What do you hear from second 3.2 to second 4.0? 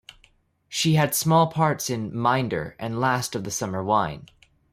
of the Summer